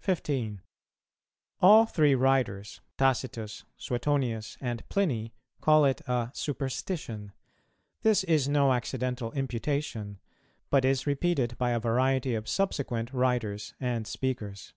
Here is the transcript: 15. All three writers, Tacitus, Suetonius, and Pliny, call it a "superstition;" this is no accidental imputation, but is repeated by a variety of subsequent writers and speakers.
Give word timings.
15. 0.00 0.60
All 1.60 1.86
three 1.86 2.16
writers, 2.16 2.80
Tacitus, 2.98 3.62
Suetonius, 3.76 4.58
and 4.60 4.82
Pliny, 4.88 5.34
call 5.60 5.84
it 5.84 6.00
a 6.08 6.32
"superstition;" 6.34 7.30
this 8.02 8.24
is 8.24 8.48
no 8.48 8.72
accidental 8.72 9.30
imputation, 9.34 10.18
but 10.68 10.84
is 10.84 11.06
repeated 11.06 11.56
by 11.58 11.70
a 11.70 11.78
variety 11.78 12.34
of 12.34 12.48
subsequent 12.48 13.12
writers 13.12 13.72
and 13.78 14.04
speakers. 14.08 14.74